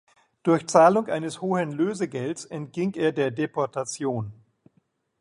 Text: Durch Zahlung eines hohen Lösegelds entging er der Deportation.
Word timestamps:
Durch 0.41 0.65
Zahlung 0.65 1.09
eines 1.09 1.41
hohen 1.41 1.73
Lösegelds 1.73 2.45
entging 2.45 2.93
er 2.95 3.11
der 3.11 3.29
Deportation. 3.29 4.33